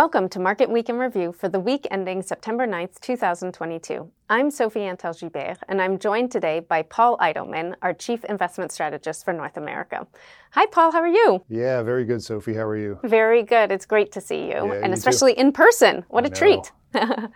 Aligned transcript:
Welcome 0.00 0.30
to 0.30 0.40
Market 0.40 0.70
Week 0.70 0.88
in 0.88 0.96
Review 0.96 1.30
for 1.30 1.50
the 1.50 1.60
week 1.60 1.86
ending 1.90 2.22
September 2.22 2.66
9th, 2.66 3.00
2022. 3.00 4.10
I'm 4.30 4.50
Sophie 4.50 4.80
Antal-Gilbert, 4.80 5.58
and 5.68 5.82
I'm 5.82 5.98
joined 5.98 6.32
today 6.32 6.60
by 6.60 6.80
Paul 6.80 7.18
Eitelman, 7.18 7.74
our 7.82 7.92
Chief 7.92 8.24
Investment 8.24 8.72
Strategist 8.72 9.26
for 9.26 9.34
North 9.34 9.58
America. 9.58 10.06
Hi, 10.52 10.64
Paul, 10.64 10.92
how 10.92 11.00
are 11.00 11.06
you? 11.06 11.44
Yeah, 11.50 11.82
very 11.82 12.06
good, 12.06 12.22
Sophie. 12.22 12.54
How 12.54 12.62
are 12.62 12.78
you? 12.78 12.98
Very 13.04 13.42
good. 13.42 13.70
It's 13.70 13.84
great 13.84 14.10
to 14.12 14.22
see 14.22 14.44
you, 14.44 14.68
Yeah, 14.68 14.80
and 14.82 14.86
you 14.86 14.92
especially 14.94 15.34
in 15.34 15.52
person. 15.52 16.06
What 16.08 16.24
I 16.24 16.28
a 16.28 16.30
know. 16.30 16.34
treat. 16.34 16.72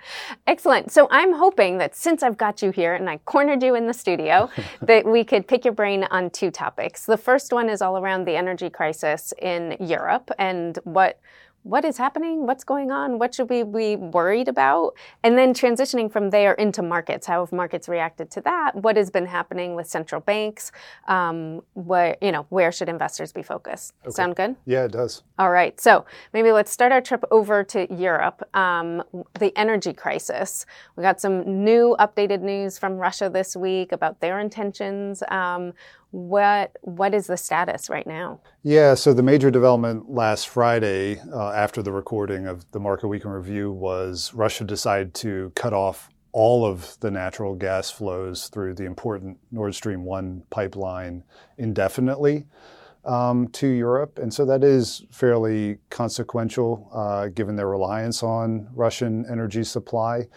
Excellent. 0.47 0.91
So 0.91 1.07
I'm 1.11 1.35
hoping 1.35 1.77
that 1.79 1.95
since 1.95 2.23
I've 2.23 2.39
got 2.39 2.63
you 2.63 2.71
here 2.71 2.95
and 2.95 3.11
I 3.11 3.19
cornered 3.19 3.63
you 3.63 3.75
in 3.75 3.87
the 3.87 3.93
studio, 3.93 4.49
that 4.81 5.05
we 5.05 5.23
could 5.23 5.47
pick 5.47 5.67
your 5.67 5.75
brain 5.75 6.05
on 6.05 6.31
two 6.31 6.51
topics. 6.51 7.05
The 7.05 7.19
first 7.19 7.53
one 7.53 7.69
is 7.69 7.83
all 7.83 7.99
around 7.99 8.25
the 8.25 8.37
energy 8.37 8.71
crisis 8.71 9.35
in 9.43 9.77
Europe 9.81 10.31
and 10.39 10.79
what 10.85 11.21
what 11.65 11.85
is 11.85 11.97
happening, 11.97 12.47
what's 12.47 12.63
going 12.63 12.91
on, 12.91 13.19
what 13.19 13.35
should 13.35 13.49
we 13.49 13.63
be 13.63 13.97
worried 13.97 14.49
about, 14.49 14.95
and 15.23 15.37
then 15.37 15.55
transitioning 15.55 16.13
from 16.13 16.31
there 16.31 16.53
into 16.53 16.83
markets. 16.83 17.27
How 17.27 17.41
have 17.41 17.53
markets 17.53 17.89
reacted 17.89 18.31
to 18.33 18.43
that? 18.43 18.77
What 18.77 18.97
has 18.97 19.11
been 19.11 19.27
happening 19.27 19.75
with 19.75 19.89
central 19.89 20.21
banks? 20.21 20.71
Um, 21.09 21.63
where 21.73 22.17
you 22.21 22.33
know 22.33 22.47
where 22.51 22.71
should 22.71 22.89
investors 22.89 23.33
be 23.33 23.43
focused? 23.43 23.95
Sound 24.11 24.37
good? 24.37 24.57
Yeah, 24.67 24.85
it 24.85 24.93
does. 24.93 25.23
All 25.39 25.51
right, 25.51 25.81
so 25.81 26.05
maybe 26.35 26.53
let's 26.53 26.71
start 26.71 26.93
our 26.93 27.01
trip 27.01 27.25
over 27.31 27.65
to 27.65 27.93
Europe. 27.93 28.47
Um, 28.55 29.03
the 29.39 29.57
energy 29.57 29.95
crisis. 29.95 30.67
We 30.97 31.03
got 31.03 31.21
some 31.21 31.65
new 31.65 31.97
updated 31.99 32.43
news 32.43 32.79
from 32.79 32.99
Russia 32.99 33.31
this 33.31 33.57
week 33.57 33.93
about 33.93 34.21
their 34.21 34.39
intentions. 34.39 35.23
Um, 35.29 35.73
what 36.15 36.77
what 36.83 37.13
is 37.13 37.27
the 37.27 37.37
status 37.37 37.91
right 37.91 38.07
now? 38.07 38.41
Yeah, 38.63 38.95
so 38.95 39.13
the 39.13 39.23
major 39.23 39.51
development 39.51 40.09
last 40.09 40.49
Friday, 40.49 41.19
uh, 41.33 41.51
after 41.51 41.83
the 41.83 41.91
recording 41.91 42.47
of 42.47 42.71
the 42.71 42.79
Market 42.79 43.09
Week 43.09 43.25
in 43.25 43.33
Review, 43.33 43.73
was 43.73 44.33
Russia 44.33 44.63
decided 44.63 45.13
to 45.15 45.51
cut 45.57 45.73
off 45.73 46.09
all 46.31 46.65
of 46.65 46.97
the 47.01 47.11
natural 47.11 47.57
gas 47.57 47.91
flows 47.91 48.47
through 48.47 48.75
the 48.75 48.85
important 48.85 49.39
Nord 49.51 49.75
Stream 49.75 50.05
1 50.05 50.45
pipeline 50.51 51.25
indefinitely 51.59 52.47
um, 53.05 53.49
to 53.49 53.67
Europe. 53.67 54.21
And 54.21 54.33
so 54.33 54.45
that 54.47 54.63
is 54.63 55.05
fairly 55.11 55.79
consequential 55.91 56.91
uh, 56.95 57.27
given 57.29 57.57
their 57.57 57.69
reliance 57.69 58.23
on 58.23 58.69
Russian 58.73 59.27
energy 59.29 59.65
supply. 59.65 60.29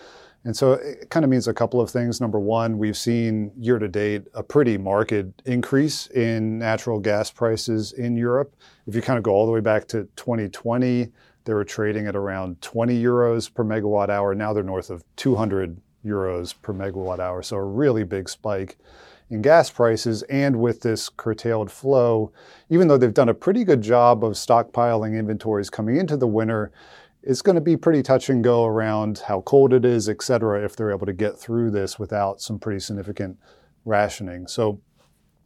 And 0.47 0.55
so 0.55 0.71
it 0.71 1.09
kind 1.09 1.25
of 1.25 1.29
means 1.29 1.49
a 1.49 1.53
couple 1.53 1.81
of 1.81 1.89
things. 1.89 2.21
Number 2.21 2.39
one, 2.39 2.77
we've 2.77 2.95
seen 2.95 3.51
year 3.57 3.79
to 3.79 3.87
date 3.89 4.27
a 4.33 4.41
pretty 4.41 4.77
marked 4.77 5.11
increase 5.43 6.07
in 6.07 6.57
natural 6.57 7.01
gas 7.01 7.29
prices 7.29 7.91
in 7.91 8.15
Europe. 8.15 8.55
If 8.85 8.95
you 8.95 9.01
kind 9.01 9.17
of 9.17 9.23
go 9.23 9.31
all 9.31 9.45
the 9.45 9.51
way 9.51 9.59
back 9.59 9.89
to 9.89 10.07
2020, 10.15 11.09
they 11.43 11.53
were 11.53 11.65
trading 11.65 12.07
at 12.07 12.15
around 12.15 12.61
20 12.61 13.03
euros 13.03 13.53
per 13.53 13.65
megawatt 13.65 14.07
hour. 14.07 14.33
Now 14.33 14.53
they're 14.53 14.63
north 14.63 14.89
of 14.89 15.03
200 15.17 15.81
euros 16.05 16.55
per 16.61 16.73
megawatt 16.73 17.19
hour. 17.19 17.43
So 17.43 17.57
a 17.57 17.65
really 17.65 18.05
big 18.05 18.29
spike 18.29 18.77
in 19.29 19.41
gas 19.41 19.69
prices. 19.69 20.23
And 20.23 20.61
with 20.61 20.79
this 20.79 21.09
curtailed 21.09 21.69
flow, 21.69 22.31
even 22.69 22.87
though 22.87 22.97
they've 22.97 23.13
done 23.13 23.27
a 23.27 23.33
pretty 23.33 23.65
good 23.65 23.81
job 23.81 24.23
of 24.23 24.35
stockpiling 24.35 25.19
inventories 25.19 25.69
coming 25.69 25.97
into 25.97 26.15
the 26.15 26.25
winter, 26.25 26.71
it's 27.27 27.41
going 27.41 27.55
to 27.55 27.61
be 27.61 27.75
pretty 27.75 28.01
touch 28.01 28.29
and 28.29 28.41
go 28.41 28.63
around 28.63 29.21
how 29.27 29.41
cold 29.41 29.73
it 29.73 29.83
is, 29.83 30.07
et 30.07 30.21
cetera, 30.21 30.63
if 30.63 30.77
they're 30.77 30.91
able 30.91 31.05
to 31.05 31.13
get 31.13 31.37
through 31.37 31.69
this 31.71 31.99
without 31.99 32.39
some 32.39 32.57
pretty 32.57 32.79
significant 32.79 33.37
rationing. 33.83 34.47
So, 34.47 34.79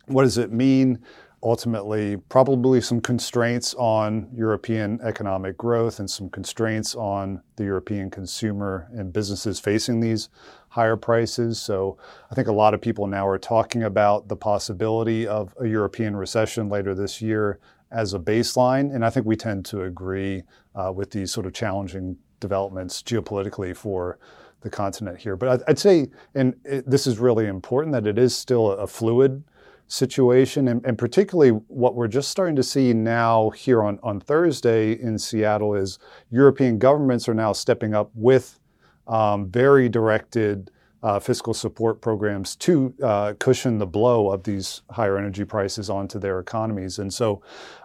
what 0.05 0.23
does 0.23 0.37
it 0.37 0.51
mean? 0.51 0.99
Ultimately, 1.41 2.17
probably 2.17 2.81
some 2.81 3.01
constraints 3.01 3.73
on 3.73 4.29
European 4.31 4.99
economic 5.01 5.57
growth 5.57 5.99
and 5.99 6.07
some 6.07 6.29
constraints 6.29 6.93
on 6.93 7.41
the 7.55 7.63
European 7.63 8.11
consumer 8.11 8.87
and 8.93 9.11
businesses 9.11 9.59
facing 9.59 10.01
these 10.01 10.29
higher 10.69 10.95
prices. 10.95 11.59
So, 11.59 11.97
I 12.29 12.35
think 12.35 12.47
a 12.47 12.53
lot 12.53 12.75
of 12.75 12.81
people 12.81 13.07
now 13.07 13.27
are 13.27 13.39
talking 13.39 13.81
about 13.81 14.27
the 14.27 14.35
possibility 14.35 15.25
of 15.25 15.55
a 15.59 15.65
European 15.67 16.15
recession 16.15 16.69
later 16.69 16.93
this 16.93 17.23
year 17.23 17.59
as 17.91 18.13
a 18.13 18.19
baseline. 18.19 18.93
And 18.93 19.05
I 19.05 19.09
think 19.09 19.25
we 19.25 19.35
tend 19.35 19.65
to 19.65 19.83
agree 19.83 20.43
uh, 20.75 20.91
with 20.93 21.11
these 21.11 21.31
sort 21.31 21.45
of 21.45 21.53
challenging 21.53 22.17
developments 22.39 23.03
geopolitically 23.03 23.75
for 23.75 24.17
the 24.61 24.69
continent 24.69 25.17
here. 25.19 25.35
But 25.35 25.63
I'd, 25.67 25.79
say, 25.79 26.07
and 26.35 26.55
it, 26.63 26.89
this 26.89 27.07
is 27.07 27.19
really 27.19 27.47
important, 27.47 27.93
that 27.93 28.07
it 28.07 28.17
is 28.17 28.35
still 28.35 28.71
a 28.71 28.87
fluid 28.87 29.43
situation. 29.87 30.67
And, 30.69 30.85
and 30.85 30.97
particularly 30.97 31.51
what 31.67 31.95
we're 31.95 32.07
just 32.07 32.29
starting 32.29 32.55
to 32.55 32.63
see 32.63 32.93
now 32.93 33.49
here 33.49 33.83
on, 33.83 33.99
on 34.03 34.19
Thursday 34.19 34.93
in 34.93 35.17
Seattle 35.17 35.75
is 35.75 35.99
European 36.29 36.77
governments 36.77 37.27
are 37.27 37.33
now 37.33 37.53
stepping 37.53 37.93
up 37.93 38.09
with 38.13 38.59
um, 39.07 39.49
very 39.49 39.89
directed 39.89 40.71
uh, 41.03 41.19
fiscal 41.19 41.53
support 41.53 42.01
programs 42.01 42.55
to 42.55 42.93
uh, 43.03 43.33
cushion 43.39 43.77
the 43.77 43.85
blow 43.85 44.29
of 44.29 44.43
these 44.43 44.81
higher 44.91 45.17
energy 45.17 45.43
prices 45.43 45.89
onto 45.89 46.19
their 46.19 46.39
economies. 46.39 46.99
And 46.99 47.13
so, 47.13 47.41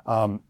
um, 0.07 0.41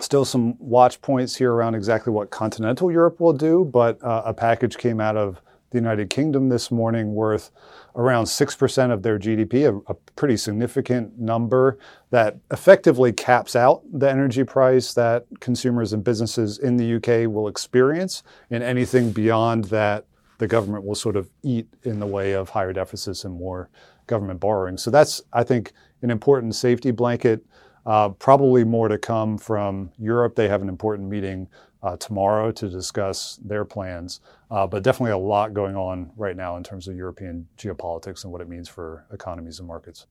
still 0.00 0.24
some 0.24 0.56
watch 0.58 1.00
points 1.00 1.34
here 1.36 1.52
around 1.52 1.74
exactly 1.74 2.12
what 2.12 2.30
continental 2.30 2.92
Europe 2.92 3.18
will 3.18 3.32
do, 3.32 3.64
but 3.64 4.02
uh, 4.02 4.22
a 4.26 4.34
package 4.34 4.76
came 4.76 5.00
out 5.00 5.16
of 5.16 5.40
the 5.70 5.78
United 5.78 6.10
Kingdom 6.10 6.48
this 6.48 6.70
morning 6.70 7.14
worth 7.14 7.50
around 7.96 8.24
6% 8.24 8.90
of 8.92 9.02
their 9.02 9.18
GDP, 9.18 9.64
a, 9.64 9.92
a 9.92 9.94
pretty 10.14 10.36
significant 10.36 11.18
number 11.18 11.78
that 12.10 12.36
effectively 12.50 13.12
caps 13.12 13.56
out 13.56 13.82
the 13.92 14.08
energy 14.08 14.44
price 14.44 14.94
that 14.94 15.26
consumers 15.40 15.92
and 15.92 16.04
businesses 16.04 16.58
in 16.58 16.76
the 16.76 16.96
UK 16.96 17.30
will 17.30 17.48
experience. 17.48 18.22
And 18.50 18.62
anything 18.62 19.12
beyond 19.12 19.64
that, 19.66 20.04
the 20.38 20.46
government 20.46 20.84
will 20.84 20.94
sort 20.94 21.16
of 21.16 21.28
eat 21.42 21.66
in 21.84 21.98
the 22.00 22.06
way 22.06 22.32
of 22.32 22.50
higher 22.50 22.72
deficits 22.72 23.24
and 23.24 23.34
more 23.34 23.68
government 24.06 24.40
borrowing. 24.40 24.76
So 24.76 24.90
that's, 24.90 25.22
I 25.32 25.44
think, 25.44 25.72
an 26.02 26.10
important 26.10 26.54
safety 26.54 26.90
blanket. 26.90 27.44
Uh, 27.84 28.08
probably 28.08 28.64
more 28.64 28.88
to 28.88 28.98
come 28.98 29.38
from 29.38 29.92
Europe. 29.96 30.34
They 30.34 30.48
have 30.48 30.60
an 30.60 30.68
important 30.68 31.08
meeting 31.08 31.48
uh, 31.82 31.96
tomorrow 31.96 32.50
to 32.50 32.68
discuss 32.68 33.38
their 33.44 33.64
plans, 33.64 34.20
uh, 34.50 34.66
but 34.66 34.82
definitely 34.82 35.12
a 35.12 35.18
lot 35.18 35.54
going 35.54 35.76
on 35.76 36.10
right 36.16 36.36
now 36.36 36.56
in 36.56 36.64
terms 36.64 36.88
of 36.88 36.96
European 36.96 37.46
geopolitics 37.56 38.24
and 38.24 38.32
what 38.32 38.40
it 38.40 38.48
means 38.48 38.68
for 38.68 39.06
economies 39.12 39.60
and 39.60 39.68
markets. 39.68 40.06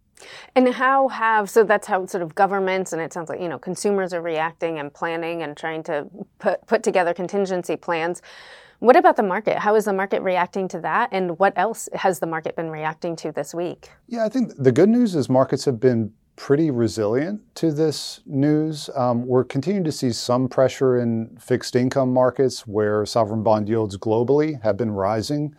And 0.56 0.74
how 0.74 1.10
have 1.10 1.50
so 1.50 1.66
that's 1.66 1.88
how 1.88 2.06
sort 2.06 2.24
of 2.24 2.34
governments 2.36 2.94
and 2.94 3.02
it 3.02 3.12
sounds 3.12 3.28
like 3.28 3.42
you 3.42 3.50
know 3.50 3.60
consumers 3.60 4.14
are 4.14 4.22
reacting 4.22 4.80
and 4.80 4.94
planning 4.94 5.44
and 5.44 5.58
trying 5.58 5.84
to 5.84 6.08
put 6.40 6.66
put 6.68 6.84
together 6.84 7.14
contingency 7.14 7.76
plans. 7.76 8.22
What 8.80 8.96
about 8.96 9.16
the 9.16 9.24
market? 9.24 9.58
How 9.58 9.76
is 9.76 9.86
the 9.86 9.94
market 9.94 10.22
reacting 10.22 10.68
to 10.70 10.82
that? 10.82 11.10
And 11.12 11.40
what 11.40 11.54
else 11.56 11.88
has 11.94 12.20
the 12.20 12.28
market 12.28 12.56
been 12.56 12.70
reacting 12.70 13.16
to 13.18 13.32
this 13.32 13.54
week? 13.54 13.90
Yeah, 14.08 14.26
I 14.26 14.30
think 14.30 14.54
the 14.58 14.72
good 14.72 14.90
news 14.90 15.16
is 15.16 15.30
markets 15.30 15.66
have 15.66 15.80
been 15.80 16.12
pretty 16.36 16.70
resilient 16.70 17.42
to 17.56 17.72
this 17.72 18.20
news. 18.26 18.90
Um, 18.96 19.26
we're 19.26 19.46
continuing 19.46 19.86
to 19.86 19.92
see 19.92 20.12
some 20.12 20.50
pressure 20.50 21.00
in 21.00 21.38
fixed 21.40 21.76
income 21.76 22.14
markets 22.14 22.68
where 22.68 23.06
sovereign 23.06 23.44
bond 23.44 23.70
yields 23.70 23.98
globally 23.98 24.62
have 24.62 24.76
been 24.76 24.92
rising 24.92 25.56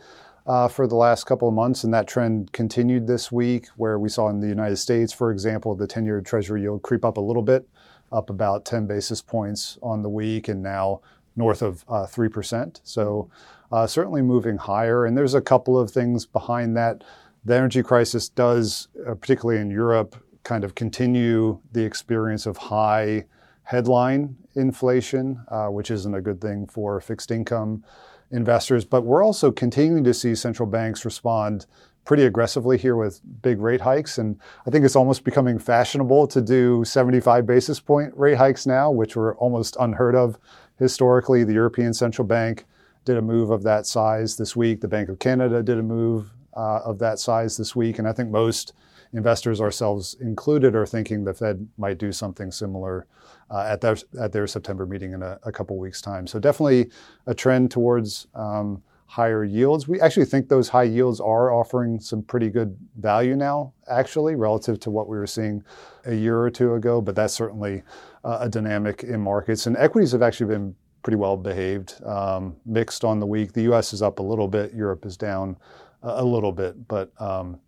uh, 0.47 0.69
for 0.69 0.87
the 0.87 0.95
last 0.95 1.25
couple 1.25 1.49
of 1.49 1.55
months. 1.55 1.85
And 1.85 1.95
that 1.95 2.07
trend 2.07 2.53
continued 2.53 3.07
this 3.07 3.33
week, 3.33 3.69
where 3.77 3.99
we 3.99 4.11
saw 4.11 4.29
in 4.29 4.41
the 4.41 4.47
United 4.47 4.77
States, 4.77 5.13
for 5.13 5.31
example, 5.31 5.75
the 5.75 5.87
10 5.87 6.05
year 6.05 6.21
Treasury 6.21 6.63
yield 6.63 6.83
creep 6.83 7.05
up 7.05 7.17
a 7.17 7.21
little 7.21 7.43
bit, 7.43 7.67
up 8.13 8.29
about 8.29 8.67
10 8.67 8.87
basis 8.87 9.23
points 9.23 9.79
on 9.83 10.03
the 10.03 10.11
week, 10.11 10.49
and 10.49 10.63
now 10.63 11.01
north 11.37 11.63
of 11.63 11.85
uh, 11.89 12.07
3%. 12.07 12.81
So 12.83 13.31
uh, 13.71 13.87
certainly 13.87 14.23
moving 14.23 14.57
higher. 14.57 15.05
And 15.05 15.17
there's 15.17 15.35
a 15.35 15.41
couple 15.41 15.79
of 15.79 15.91
things 15.91 16.27
behind 16.27 16.77
that. 16.77 17.05
The 17.45 17.55
energy 17.55 17.83
crisis 17.83 18.29
does, 18.29 18.89
uh, 19.07 19.15
particularly 19.15 19.61
in 19.61 19.71
Europe, 19.71 20.17
kind 20.43 20.65
of 20.65 20.75
continue 20.75 21.61
the 21.73 21.85
experience 21.85 22.47
of 22.47 22.57
high 22.57 23.27
headline 23.65 24.37
inflation, 24.55 25.45
uh, 25.49 25.67
which 25.67 25.91
isn't 25.91 26.15
a 26.15 26.21
good 26.21 26.41
thing 26.41 26.67
for 26.67 27.01
fixed 27.01 27.31
income 27.31 27.85
investors. 28.31 28.85
But 28.85 29.03
we're 29.03 29.25
also 29.25 29.51
continuing 29.53 30.05
to 30.05 30.15
see 30.15 30.35
central 30.35 30.69
banks 30.69 31.05
respond 31.05 31.67
pretty 32.05 32.23
aggressively 32.25 32.79
here 32.79 32.95
with 32.97 33.21
big 33.43 33.61
rate 33.61 33.81
hikes. 33.81 34.19
And 34.19 34.39
I 34.67 34.71
think 34.71 34.85
it's 34.85 34.97
almost 34.97 35.25
becoming 35.25 35.59
fashionable 35.59 36.29
to 36.29 36.41
do 36.41 36.85
75 36.85 37.45
basis 37.45 37.81
point 37.81 38.13
rate 38.17 38.37
hikes 38.39 38.67
now, 38.67 38.91
which 38.91 39.17
were 39.17 39.37
almost 39.37 39.77
unheard 39.81 40.15
of 40.15 40.39
historically. 40.79 41.45
The 41.45 41.55
European 41.55 41.95
Central 41.95 42.27
Bank 42.27 42.65
did 43.05 43.17
a 43.17 43.23
move 43.23 43.51
of 43.51 43.63
that 43.63 43.87
size 43.87 44.37
this 44.37 44.57
week. 44.57 44.81
The 44.81 44.89
Bank 44.89 45.09
of 45.09 45.19
Canada 45.19 45.63
did 45.63 45.79
a 45.79 45.83
move 45.83 46.31
uh, 46.57 46.81
of 46.85 46.99
that 46.99 47.19
size 47.19 47.57
this 47.57 47.77
week. 47.77 47.99
And 47.99 48.09
I 48.09 48.13
think 48.13 48.31
most 48.31 48.73
investors, 49.13 49.61
ourselves 49.61 50.17
included, 50.21 50.75
are 50.75 50.87
thinking 50.87 51.25
the 51.25 51.35
Fed 51.35 51.69
might 51.79 51.99
do 51.99 52.13
something 52.13 52.51
similar 52.51 53.07
uh, 53.51 53.61
at, 53.69 53.81
their, 53.81 53.97
at 54.21 54.33
their 54.33 54.47
September 54.47 54.87
meeting 54.87 55.13
in 55.13 55.23
a, 55.23 55.39
a 55.45 55.53
couple 55.53 55.79
weeks' 55.79 56.03
time. 56.03 56.27
So 56.27 56.39
definitely 56.39 56.91
a 57.27 57.35
trend 57.35 57.71
towards 57.71 58.27
um, 58.35 58.83
higher 59.07 59.45
yields. 59.45 59.87
We 59.87 60.01
actually 60.01 60.27
think 60.27 60.49
those 60.49 60.69
high 60.69 60.85
yields 60.85 61.21
are 61.21 61.53
offering 61.53 62.01
some 62.01 62.23
pretty 62.23 62.51
good 62.51 62.77
value 62.97 63.37
now, 63.37 63.73
actually, 63.89 64.35
relative 64.35 64.81
to 64.81 64.91
what 64.91 65.09
we 65.09 65.17
were 65.17 65.27
seeing 65.27 65.63
a 66.05 66.15
year 66.15 66.41
or 66.41 66.51
two 66.51 66.75
ago. 66.75 67.01
But 67.01 67.15
that's 67.15 67.33
certainly 67.33 67.83
uh, 68.25 68.39
a 68.41 68.49
dynamic 68.49 69.05
in 69.05 69.21
markets. 69.21 69.67
And 69.67 69.77
equities 69.77 70.13
have 70.13 70.23
actually 70.23 70.53
been 70.55 70.75
pretty 71.03 71.17
well 71.17 71.37
behaved. 71.37 72.03
Um, 72.05 72.57
mixed 72.67 73.05
on 73.05 73.21
the 73.21 73.27
week. 73.27 73.53
The 73.53 73.63
U.S. 73.63 73.93
is 73.93 74.03
up 74.03 74.19
a 74.19 74.23
little 74.23 74.49
bit. 74.49 74.75
Europe 74.75 75.07
is 75.07 75.17
down 75.17 75.57
a, 76.03 76.23
a 76.23 76.25
little 76.25 76.53
bit, 76.53 76.89
but 76.89 77.13
um, 77.21 77.61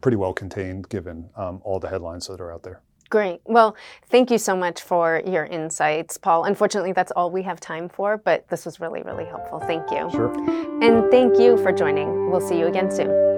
pretty 0.00 0.16
well 0.16 0.32
contained 0.32 0.88
given 0.88 1.28
um, 1.36 1.60
all 1.62 1.78
the 1.78 1.88
headlines 1.88 2.26
that 2.28 2.40
are 2.40 2.52
out 2.52 2.62
there. 2.62 2.80
Great. 3.10 3.40
Well, 3.44 3.76
thank 4.08 4.30
you 4.30 4.38
so 4.38 4.56
much 4.56 4.82
for 4.82 5.20
your 5.26 5.44
insights, 5.44 6.16
Paul. 6.16 6.44
Unfortunately, 6.44 6.92
that's 6.92 7.10
all 7.10 7.30
we 7.30 7.42
have 7.42 7.58
time 7.58 7.88
for, 7.88 8.16
but 8.16 8.48
this 8.48 8.64
was 8.64 8.80
really, 8.80 9.02
really 9.02 9.24
helpful. 9.24 9.58
Thank 9.58 9.90
you. 9.90 10.08
Sure. 10.12 10.32
And 10.80 11.10
thank 11.10 11.38
you 11.38 11.56
for 11.56 11.72
joining. 11.72 12.30
We'll 12.30 12.40
see 12.40 12.56
you 12.56 12.66
again 12.66 12.88
soon. 12.90 13.29